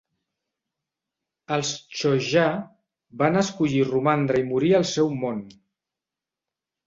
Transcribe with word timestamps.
Els 1.57 1.73
Cho'ja 1.97 2.45
van 3.23 3.37
escollir 3.41 3.83
romandre 3.89 4.41
i 4.45 4.49
morir 4.53 4.71
al 4.79 4.87
seu 4.95 5.11
mon. 5.25 5.45